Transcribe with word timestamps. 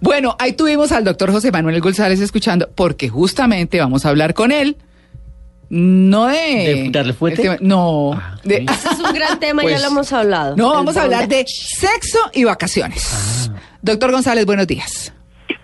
Bueno, 0.00 0.36
ahí 0.38 0.52
tuvimos 0.54 0.92
al 0.92 1.04
doctor 1.04 1.30
José 1.30 1.50
Manuel 1.52 1.80
González 1.80 2.20
escuchando, 2.20 2.68
porque 2.74 3.08
justamente 3.08 3.78
vamos 3.80 4.04
a 4.04 4.08
hablar 4.10 4.34
con 4.34 4.50
él. 4.52 4.76
No 5.70 6.26
de... 6.26 6.34
¿De 6.36 6.88
darle 6.90 7.12
fuerte? 7.14 7.42
el 7.42 7.56
tema- 7.56 7.68
no. 7.68 8.12
Ah, 8.14 8.38
de- 8.44 8.58
sí. 8.58 8.66
Ese 8.70 8.88
es 8.88 9.00
un 9.00 9.12
gran 9.14 9.40
tema, 9.40 9.62
Pues- 9.62 9.74
ya 9.80 9.86
lo 9.86 9.92
hemos 9.92 10.12
hablado. 10.12 10.56
no, 10.56 10.70
vamos 10.72 10.96
a 10.96 11.02
hablar 11.02 11.28
de 11.28 11.44
sexo 11.46 12.18
y 12.32 12.44
vacaciones. 12.44 13.50
Doctor 13.82 14.10
González, 14.12 14.46
buenos 14.46 14.66
días. 14.66 15.12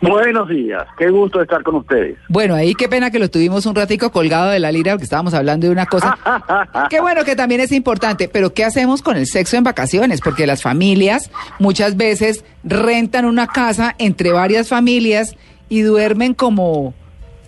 Buenos 0.00 0.48
días, 0.48 0.86
qué 0.98 1.08
gusto 1.08 1.40
estar 1.40 1.62
con 1.62 1.76
ustedes. 1.76 2.18
Bueno, 2.28 2.54
ahí 2.54 2.74
qué 2.74 2.88
pena 2.88 3.10
que 3.10 3.18
lo 3.18 3.30
tuvimos 3.30 3.64
un 3.64 3.74
ratico 3.74 4.12
colgado 4.12 4.50
de 4.50 4.58
la 4.58 4.70
lira 4.70 4.92
porque 4.92 5.04
estábamos 5.04 5.32
hablando 5.32 5.66
de 5.66 5.72
una 5.72 5.86
cosa. 5.86 6.18
Qué 6.90 7.00
bueno 7.00 7.24
que 7.24 7.34
también 7.34 7.62
es 7.62 7.72
importante, 7.72 8.28
pero 8.28 8.52
¿qué 8.52 8.64
hacemos 8.64 9.00
con 9.00 9.16
el 9.16 9.26
sexo 9.26 9.56
en 9.56 9.64
vacaciones? 9.64 10.20
Porque 10.20 10.46
las 10.46 10.62
familias 10.62 11.30
muchas 11.58 11.96
veces 11.96 12.44
rentan 12.62 13.24
una 13.24 13.46
casa 13.46 13.94
entre 13.98 14.32
varias 14.32 14.68
familias 14.68 15.34
y 15.68 15.80
duermen 15.80 16.34
como 16.34 16.94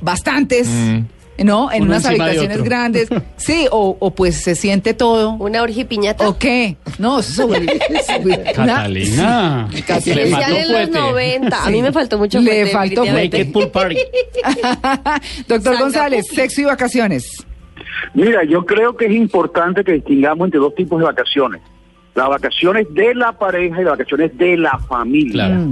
bastantes, 0.00 0.68
¿no? 1.38 1.70
En 1.72 1.82
Uno 1.82 1.92
unas 1.92 2.06
habitaciones 2.06 2.62
grandes. 2.62 3.08
Sí, 3.36 3.66
o, 3.72 3.96
o 3.98 4.14
pues 4.14 4.36
se 4.36 4.54
siente 4.54 4.94
todo. 4.94 5.30
Una 5.32 5.62
orgía 5.62 5.86
piñata. 5.88 6.28
¿O 6.28 6.38
qué? 6.38 6.76
No, 6.98 7.16
una- 7.16 8.52
Catalina. 8.54 9.68
Casi 9.86 10.14
Le 10.14 10.26
faltó 10.30 10.46
Especial 10.46 10.52
en 10.52 10.60
los 10.60 10.90
fuerte. 10.90 10.98
90. 10.98 11.64
A 11.64 11.70
mí 11.70 11.82
me 11.82 11.92
faltó 11.92 12.18
mucho 12.18 12.40
Le 12.40 12.50
fuerte, 12.50 12.70
faltó 12.72 13.02
definitivamente. 13.02 13.38
Naked 13.38 13.52
Pool 13.52 13.68
Party. 13.70 13.96
Doctor 15.48 15.78
González, 15.78 16.26
sexo 16.32 16.60
y 16.60 16.64
vacaciones. 16.64 17.44
Mira, 18.14 18.44
yo 18.44 18.64
creo 18.64 18.96
que 18.96 19.06
es 19.06 19.12
importante 19.12 19.84
que 19.84 19.92
distingamos 19.92 20.46
entre 20.46 20.60
dos 20.60 20.74
tipos 20.74 20.98
de 21.00 21.06
vacaciones. 21.06 21.60
Las 22.14 22.28
vacaciones 22.28 22.86
de 22.94 23.14
la 23.14 23.32
pareja 23.32 23.80
y 23.80 23.84
las 23.84 23.92
vacaciones 23.98 24.36
de 24.36 24.56
la 24.56 24.78
familia. 24.88 25.46
Claro. 25.46 25.66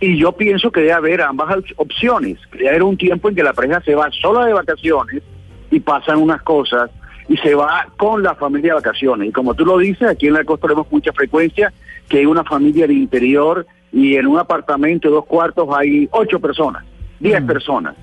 Mm. 0.00 0.04
Y 0.04 0.18
yo 0.18 0.32
pienso 0.32 0.70
que 0.70 0.80
debe 0.80 0.92
haber 0.92 1.22
ambas 1.22 1.56
op- 1.56 1.64
opciones. 1.76 2.38
Que 2.50 2.58
debe 2.58 2.70
haber 2.70 2.82
un 2.82 2.96
tiempo 2.96 3.28
en 3.28 3.34
que 3.34 3.42
la 3.42 3.52
pareja 3.52 3.80
se 3.82 3.94
va 3.94 4.10
sola 4.10 4.46
de 4.46 4.52
vacaciones 4.52 5.22
y 5.70 5.80
pasan 5.80 6.18
unas 6.18 6.42
cosas 6.42 6.90
y 7.28 7.36
se 7.36 7.54
va 7.54 7.86
con 7.96 8.22
la 8.22 8.34
familia 8.34 8.70
de 8.72 8.80
vacaciones. 8.80 9.28
Y 9.28 9.32
como 9.32 9.54
tú 9.54 9.64
lo 9.64 9.78
dices, 9.78 10.08
aquí 10.08 10.26
en 10.26 10.34
la 10.34 10.44
costa 10.44 10.66
tenemos 10.68 10.90
mucha 10.90 11.12
frecuencia 11.12 11.72
que 12.08 12.18
hay 12.18 12.26
una 12.26 12.42
familia 12.44 12.86
del 12.88 12.96
interior 12.96 13.66
y 13.92 14.16
en 14.16 14.26
un 14.26 14.38
apartamento 14.38 15.08
de 15.08 15.14
dos 15.14 15.26
cuartos 15.26 15.68
hay 15.76 16.08
ocho 16.12 16.40
personas, 16.40 16.84
diez 17.20 17.40
personas. 17.42 17.94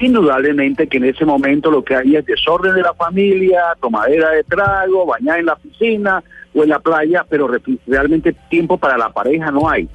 Indudablemente 0.00 0.88
que 0.88 0.96
en 0.96 1.04
ese 1.04 1.24
momento 1.24 1.70
lo 1.70 1.84
que 1.84 1.94
hay 1.94 2.16
es 2.16 2.26
desorden 2.26 2.74
de 2.74 2.82
la 2.82 2.94
familia, 2.94 3.62
tomadera 3.80 4.30
de 4.30 4.42
trago, 4.42 5.06
bañar 5.06 5.38
en 5.38 5.46
la 5.46 5.54
piscina 5.56 6.22
o 6.52 6.64
en 6.64 6.68
la 6.70 6.80
playa, 6.80 7.24
pero 7.28 7.46
re- 7.46 7.60
realmente 7.86 8.34
tiempo 8.50 8.76
para 8.76 8.98
la 8.98 9.10
pareja 9.10 9.52
no 9.52 9.68
hay. 9.68 9.88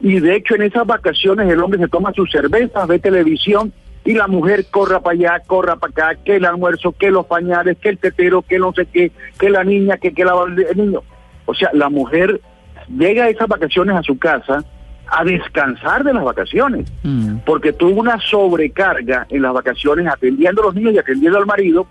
Y 0.00 0.20
de 0.20 0.36
hecho 0.36 0.54
en 0.54 0.62
esas 0.62 0.86
vacaciones 0.86 1.48
el 1.50 1.62
hombre 1.62 1.80
se 1.80 1.88
toma 1.88 2.12
sus 2.12 2.30
cervezas, 2.30 2.86
ve 2.86 2.98
televisión 2.98 3.72
y 4.04 4.12
la 4.14 4.28
mujer 4.28 4.66
corra 4.70 5.00
para 5.00 5.14
allá, 5.14 5.42
corra 5.46 5.76
para 5.76 5.90
acá, 5.90 6.20
que 6.24 6.36
el 6.36 6.44
almuerzo, 6.44 6.92
que 6.92 7.10
los 7.10 7.26
pañales, 7.26 7.76
que 7.78 7.88
el 7.88 7.98
tetero, 7.98 8.42
que 8.42 8.58
no 8.58 8.72
sé 8.72 8.86
qué, 8.86 9.10
que 9.38 9.50
la 9.50 9.64
niña, 9.64 9.96
que, 9.96 10.12
que 10.12 10.24
la, 10.24 10.34
el 10.70 10.76
niño. 10.76 11.02
O 11.46 11.54
sea, 11.54 11.70
la 11.72 11.88
mujer 11.88 12.40
llega 12.88 13.24
a 13.24 13.28
esas 13.30 13.48
vacaciones 13.48 13.96
a 13.96 14.02
su 14.02 14.16
casa 14.18 14.64
a 15.08 15.24
descansar 15.24 16.04
de 16.04 16.12
las 16.12 16.24
vacaciones 16.24 16.90
Mm. 17.02 17.38
porque 17.46 17.72
tuvo 17.72 18.00
una 18.00 18.18
sobrecarga 18.20 19.26
en 19.30 19.42
las 19.42 19.52
vacaciones 19.52 20.06
atendiendo 20.08 20.62
a 20.62 20.66
los 20.66 20.74
niños 20.74 20.94
y 20.94 20.98
atendiendo 20.98 21.38
al 21.38 21.46
marido, 21.46 21.86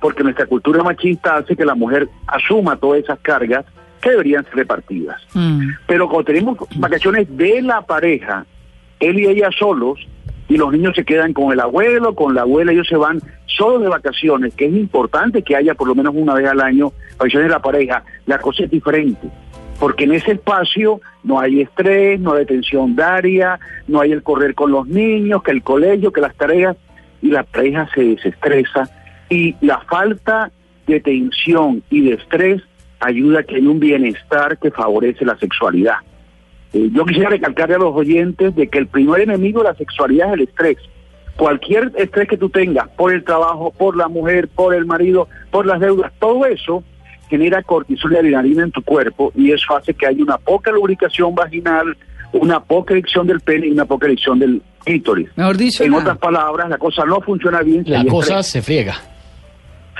porque 0.00 0.22
nuestra 0.22 0.46
cultura 0.46 0.82
machista 0.82 1.36
hace 1.36 1.56
que 1.56 1.64
la 1.64 1.74
mujer 1.74 2.08
asuma 2.26 2.76
todas 2.76 3.02
esas 3.02 3.18
cargas 3.20 3.64
que 4.06 4.12
deberían 4.12 4.44
ser 4.44 4.54
repartidas. 4.54 5.20
Mm. 5.34 5.70
Pero 5.86 6.08
cuando 6.08 6.26
tenemos 6.26 6.58
vacaciones 6.76 7.26
de 7.36 7.60
la 7.60 7.82
pareja, 7.82 8.46
él 9.00 9.18
y 9.18 9.26
ella 9.26 9.50
solos, 9.58 9.98
y 10.48 10.56
los 10.56 10.72
niños 10.72 10.94
se 10.94 11.04
quedan 11.04 11.32
con 11.32 11.52
el 11.52 11.58
abuelo, 11.58 12.14
con 12.14 12.32
la 12.32 12.42
abuela, 12.42 12.70
ellos 12.70 12.86
se 12.86 12.96
van 12.96 13.20
solos 13.46 13.82
de 13.82 13.88
vacaciones, 13.88 14.54
que 14.54 14.66
es 14.66 14.74
importante 14.74 15.42
que 15.42 15.56
haya 15.56 15.74
por 15.74 15.88
lo 15.88 15.96
menos 15.96 16.14
una 16.14 16.34
vez 16.34 16.46
al 16.46 16.60
año 16.60 16.92
vacaciones 17.18 17.48
de 17.48 17.54
la 17.54 17.62
pareja, 17.62 18.04
la 18.26 18.38
cosa 18.38 18.62
es 18.62 18.70
diferente. 18.70 19.28
Porque 19.80 20.04
en 20.04 20.12
ese 20.12 20.32
espacio 20.32 21.00
no 21.24 21.40
hay 21.40 21.62
estrés, 21.62 22.20
no 22.20 22.34
hay 22.34 22.46
tensión 22.46 22.94
diaria, 22.94 23.58
no 23.88 24.00
hay 24.00 24.12
el 24.12 24.22
correr 24.22 24.54
con 24.54 24.70
los 24.70 24.86
niños, 24.86 25.42
que 25.42 25.50
el 25.50 25.64
colegio, 25.64 26.12
que 26.12 26.20
las 26.20 26.34
tareas, 26.36 26.76
y 27.20 27.30
la 27.30 27.42
pareja 27.42 27.88
se 27.92 28.04
desestresa. 28.04 28.88
Y 29.28 29.56
la 29.60 29.80
falta 29.80 30.52
de 30.86 31.00
tensión 31.00 31.82
y 31.90 32.02
de 32.02 32.14
estrés 32.14 32.62
ayuda 33.00 33.40
a 33.40 33.42
que 33.42 33.56
haya 33.56 33.68
un 33.68 33.80
bienestar 33.80 34.58
que 34.58 34.70
favorece 34.70 35.24
la 35.24 35.36
sexualidad. 35.38 35.96
Eh, 36.72 36.88
yo 36.92 37.04
quisiera 37.04 37.30
recalcarle 37.30 37.76
a 37.76 37.78
los 37.78 37.94
oyentes 37.94 38.54
de 38.56 38.68
que 38.68 38.78
el 38.78 38.86
primer 38.86 39.20
enemigo 39.20 39.62
de 39.62 39.68
la 39.70 39.74
sexualidad 39.74 40.28
es 40.28 40.34
el 40.34 40.40
estrés. 40.42 40.76
Cualquier 41.36 41.92
estrés 41.96 42.28
que 42.28 42.38
tú 42.38 42.48
tengas 42.48 42.88
por 42.90 43.12
el 43.12 43.22
trabajo, 43.22 43.70
por 43.76 43.96
la 43.96 44.08
mujer, 44.08 44.48
por 44.48 44.74
el 44.74 44.86
marido, 44.86 45.28
por 45.50 45.66
las 45.66 45.80
deudas, 45.80 46.10
todo 46.18 46.46
eso 46.46 46.82
genera 47.28 47.62
cortisol 47.62 48.12
y 48.12 48.16
adrenalina 48.16 48.62
en 48.62 48.70
tu 48.70 48.82
cuerpo 48.82 49.32
y 49.34 49.52
eso 49.52 49.76
hace 49.76 49.92
que 49.92 50.06
haya 50.06 50.22
una 50.22 50.38
poca 50.38 50.70
lubricación 50.70 51.34
vaginal, 51.34 51.96
una 52.32 52.60
poca 52.60 52.94
erección 52.94 53.26
del 53.26 53.40
pene 53.40 53.66
y 53.66 53.72
una 53.72 53.84
poca 53.84 54.06
erección 54.06 54.38
del 54.38 54.62
clítoris. 54.84 55.28
Mejor 55.36 55.56
dicho, 55.56 55.82
En 55.84 55.90
nada. 55.90 56.02
otras 56.02 56.18
palabras, 56.18 56.70
la 56.70 56.78
cosa 56.78 57.04
no 57.04 57.20
funciona 57.20 57.60
bien. 57.62 57.82
La 57.86 58.00
hay 58.00 58.06
cosa 58.06 58.38
estrés. 58.40 58.46
se 58.46 58.62
friega. 58.62 58.94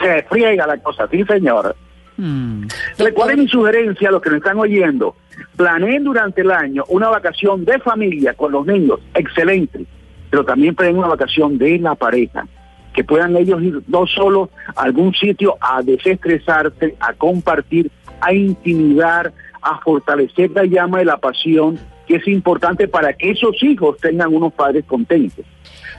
se 0.01 0.23
friega 0.23 0.67
la 0.67 0.79
cosa, 0.79 1.07
sí 1.11 1.23
señor. 1.25 1.75
Mm. 2.17 2.67
Recuerden 2.99 3.41
mi 3.41 3.49
sugerencia 3.49 4.09
a 4.09 4.13
los 4.13 4.23
que 4.23 4.31
nos 4.31 4.39
están 4.39 4.59
oyendo. 4.59 5.17
Planeen 5.57 6.05
durante 6.05 6.41
el 6.41 6.51
año 6.51 6.85
una 6.89 7.09
vacación 7.09 7.65
de 7.65 7.79
familia 7.79 8.35
con 8.35 8.53
los 8.53 8.67
niños, 8.67 9.01
excelente. 9.15 9.85
Pero 10.31 10.45
también 10.45 10.75
planeen 10.75 10.99
una 10.99 11.09
vacación 11.09 11.59
de 11.59 11.79
la 11.79 11.95
pareja. 11.95 12.47
Que 12.95 13.05
puedan 13.05 13.37
ellos 13.37 13.63
ir 13.63 13.83
dos 13.87 14.11
solos 14.13 14.49
a 14.75 14.83
algún 14.83 15.13
sitio 15.15 15.57
a 15.61 15.83
desestresarse, 15.83 16.97
a 17.01 17.13
compartir, 17.13 17.91
a 18.21 18.33
intimidar, 18.33 19.33
a 19.61 19.79
fortalecer 19.81 20.51
la 20.53 20.65
llama 20.65 20.99
de 20.99 21.05
la 21.05 21.19
pasión, 21.19 21.79
que 22.07 22.17
es 22.17 22.29
importante 22.29 22.89
para 22.89 23.13
que 23.13 23.31
esos 23.31 23.63
hijos 23.63 23.99
tengan 23.99 24.35
unos 24.35 24.53
padres 24.55 24.85
contentos. 24.87 25.45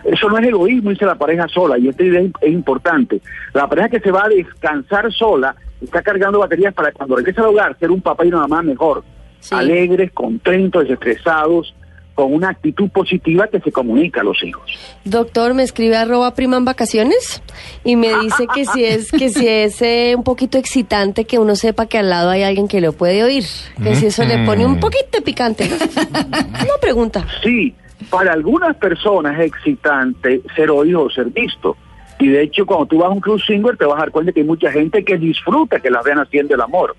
Eso 0.03 0.29
no 0.29 0.37
es 0.37 0.47
egoísmo, 0.47 0.91
dice 0.91 1.05
la 1.05 1.15
pareja 1.15 1.47
sola, 1.47 1.77
y 1.77 1.89
esta 1.89 2.03
idea 2.03 2.21
es 2.21 2.31
es 2.41 2.51
importante. 2.51 3.21
La 3.53 3.67
pareja 3.67 3.89
que 3.89 3.99
se 3.99 4.11
va 4.11 4.25
a 4.25 4.29
descansar 4.29 5.11
sola 5.11 5.55
está 5.81 6.01
cargando 6.01 6.39
baterías 6.39 6.73
para 6.73 6.91
cuando 6.91 7.15
regrese 7.15 7.39
al 7.41 7.47
hogar 7.47 7.77
ser 7.79 7.91
un 7.91 8.01
papá 8.01 8.25
y 8.25 8.29
una 8.29 8.39
mamá 8.39 8.61
mejor, 8.63 9.03
Sí. 9.39 9.53
alegres, 9.55 10.11
contentos, 10.11 10.83
desestresados, 10.83 11.73
con 12.15 12.33
una 12.33 12.49
actitud 12.49 12.89
positiva 12.89 13.47
que 13.47 13.59
se 13.59 13.71
comunica 13.71 14.21
a 14.21 14.23
los 14.23 14.43
hijos. 14.43 14.63
Doctor, 15.05 15.53
me 15.53 15.61
escribe 15.61 15.95
arroba 15.95 16.33
prima 16.33 16.57
en 16.57 16.65
vacaciones 16.65 17.43
y 17.83 17.95
me 17.95 18.07
dice 18.17 18.47
que 18.51 18.65
si 18.65 18.83
es 18.83 19.11
que 19.11 19.29
si 19.29 19.47
es 19.47 19.79
eh, 19.83 20.15
un 20.17 20.23
poquito 20.23 20.57
excitante 20.57 21.25
que 21.25 21.37
uno 21.37 21.55
sepa 21.55 21.85
que 21.85 21.99
al 21.99 22.09
lado 22.09 22.31
hay 22.31 22.41
alguien 22.41 22.67
que 22.67 22.81
lo 22.81 22.93
puede 22.93 23.23
oír, 23.23 23.43
que 23.83 23.93
si 23.95 24.07
eso 24.07 24.25
le 24.25 24.43
pone 24.47 24.65
un 24.65 24.79
poquito 24.79 25.05
de 25.13 25.21
picante. 25.21 25.69
¿no? 25.69 25.75
Una 25.75 26.77
pregunta. 26.81 27.23
Sí, 27.43 27.75
para 28.09 28.33
algunas 28.33 28.75
personas 28.77 29.39
es 29.39 29.45
excitante 29.53 30.41
ser 30.55 30.71
oído 30.71 31.03
o 31.03 31.09
ser 31.11 31.25
visto. 31.27 31.77
Y 32.19 32.29
de 32.29 32.41
hecho, 32.41 32.65
cuando 32.65 32.87
tú 32.87 32.99
vas 32.99 33.09
a 33.09 33.11
un 33.11 33.19
club 33.19 33.39
swinger, 33.39 33.77
te 33.77 33.85
vas 33.85 33.97
a 33.97 34.01
dar 34.01 34.11
cuenta 34.11 34.31
que 34.31 34.41
hay 34.41 34.45
mucha 34.45 34.71
gente 34.71 35.03
que 35.03 35.17
disfruta 35.17 35.79
que 35.79 35.91
las 35.91 36.03
vean 36.03 36.19
haciendo 36.19 36.55
el 36.55 36.61
amor. 36.61 36.95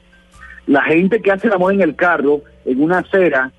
La 0.67 0.83
gente 0.83 1.21
que 1.21 1.33
hace 1.33 1.49
el 1.49 1.55
amor 1.55 1.73
en 1.73 1.81
el 1.81 1.97
carro, 1.97 2.43
en 2.65 2.83
una 2.83 2.99
acera, 2.99 3.51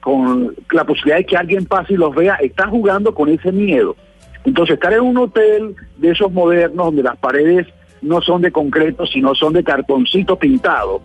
con 0.00 0.54
la 0.70 0.84
posibilidad 0.84 1.16
de 1.16 1.26
que 1.26 1.36
alguien 1.36 1.66
pase 1.66 1.94
y 1.94 1.96
los 1.96 2.14
vea, 2.14 2.34
está 2.36 2.68
jugando 2.68 3.14
con 3.14 3.28
ese 3.28 3.50
miedo. 3.50 3.96
Entonces, 4.44 4.74
estar 4.74 4.92
en 4.92 5.00
un 5.00 5.16
hotel 5.16 5.74
de 5.96 6.10
esos 6.10 6.32
modernos, 6.32 6.86
donde 6.86 7.02
las 7.02 7.16
paredes 7.18 7.66
no 8.00 8.20
son 8.20 8.42
de 8.42 8.52
concreto, 8.52 9.06
sino 9.06 9.34
son 9.34 9.54
de 9.54 9.64
cartoncito 9.64 10.38
pintado, 10.38 11.02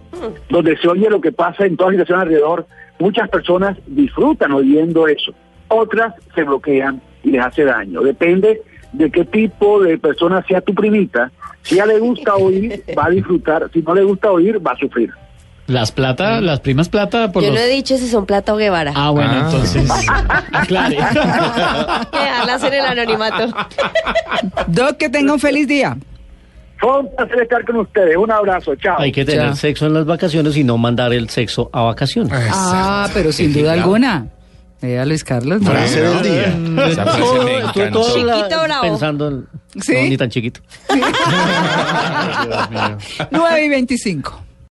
donde 0.49 0.77
se 0.77 0.87
oye 0.87 1.09
lo 1.09 1.21
que 1.21 1.31
pasa 1.31 1.65
en 1.65 1.75
toda 1.75 1.91
situación 1.91 2.19
alrededor, 2.19 2.67
muchas 2.99 3.29
personas 3.29 3.77
disfrutan 3.87 4.51
oyendo 4.51 5.07
eso. 5.07 5.33
Otras 5.69 6.13
se 6.35 6.43
bloquean 6.43 7.01
y 7.23 7.31
les 7.31 7.43
hace 7.43 7.63
daño. 7.63 8.01
Depende 8.01 8.61
de 8.93 9.11
qué 9.11 9.25
tipo 9.25 9.81
de 9.81 9.97
persona 9.97 10.43
sea 10.47 10.61
tu 10.61 10.73
primita. 10.73 11.31
Si 11.63 11.79
a 11.79 11.83
ella 11.83 11.93
le 11.93 11.99
gusta 11.99 12.35
oír, 12.35 12.83
va 12.97 13.05
a 13.05 13.09
disfrutar. 13.09 13.69
Si 13.73 13.81
no 13.81 13.93
le 13.95 14.03
gusta 14.03 14.31
oír, 14.31 14.65
va 14.65 14.71
a 14.71 14.77
sufrir. 14.77 15.11
Las 15.65 15.93
plata, 15.93 16.41
las 16.41 16.59
primas 16.59 16.89
plata 16.89 17.31
por 17.31 17.41
Yo 17.41 17.49
los... 17.49 17.57
no 17.57 17.65
he 17.65 17.69
dicho 17.69 17.95
si 17.97 18.07
son 18.09 18.25
plata 18.25 18.53
o 18.53 18.57
Guevara. 18.57 18.91
Ah, 18.95 19.11
bueno, 19.11 19.31
Ah. 19.33 19.49
entonces... 19.49 19.89
aclare. 20.51 20.97
Dejarlas 22.11 22.63
en 22.63 22.73
el 22.73 22.85
anonimato. 22.85 23.53
Doc, 24.67 24.97
que 24.97 25.09
tenga 25.09 25.33
un 25.33 25.39
feliz 25.39 25.67
día. 25.67 25.97
Fue 26.79 26.99
un 26.99 27.15
placer 27.15 27.41
estar 27.43 27.63
con 27.65 27.77
ustedes. 27.77 28.17
Un 28.17 28.29
abrazo. 28.31 28.75
Chao. 28.75 28.99
Hay 28.99 29.11
que 29.13 29.23
tener 29.23 29.55
sexo 29.55 29.85
en 29.85 29.93
las 29.93 30.05
vacaciones 30.05 30.57
y 30.57 30.65
no 30.65 30.77
mandar 30.77 31.13
el 31.13 31.29
sexo 31.29 31.69
a 31.71 31.83
vacaciones. 31.83 32.33
Ah, 32.53 33.07
pero 33.13 33.31
sin 33.31 33.53
duda 33.53 33.71
alguna. 33.73 34.27
Vea, 34.83 35.05
Luis 35.05 35.23
Carlos. 35.23 35.61
¿no? 35.61 35.71
Frase 35.71 36.01
del 36.01 36.21
día. 36.23 36.87
Esa 36.87 37.05
frase 37.05 37.39
me 37.45 37.59
la- 37.61 37.71
Chiquito 37.73 38.63
bravo. 38.63 38.81
pensando 38.83 39.27
en... 39.29 39.47
¿Sí? 39.81 39.93
No, 39.93 40.01
ni 40.09 40.17
tan 40.17 40.29
chiquito. 40.29 40.59
9 43.31 43.63
y 43.65 43.69
25. 43.69 44.41